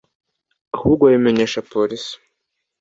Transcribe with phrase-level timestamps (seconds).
[0.75, 2.13] ahubwo babimenyesha Polisi